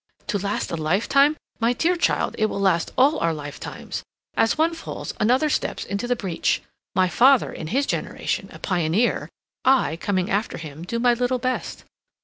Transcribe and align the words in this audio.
"To 0.25 0.39
last 0.39 0.71
a 0.71 0.75
lifetime? 0.75 1.37
My 1.59 1.73
dear 1.73 1.95
child, 1.95 2.33
it 2.39 2.47
will 2.47 2.59
last 2.59 2.91
all 2.97 3.19
our 3.19 3.31
lifetimes. 3.35 4.03
As 4.35 4.57
one 4.57 4.73
falls 4.73 5.13
another 5.19 5.47
steps 5.47 5.85
into 5.85 6.07
the 6.07 6.15
breach. 6.15 6.63
My 6.95 7.07
father, 7.07 7.53
in 7.53 7.67
his 7.67 7.85
generation, 7.85 8.49
a 8.51 8.57
pioneer—I, 8.57 9.97
coming 9.97 10.31
after 10.31 10.57
him, 10.57 10.81
do 10.85 10.97
my 10.97 11.13
little 11.13 11.37
best. 11.37 11.83